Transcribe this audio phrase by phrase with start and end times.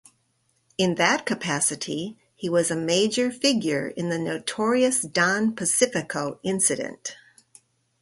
[0.79, 7.17] In that capacity he was a major figure in the notorious Don Pacifico Incident.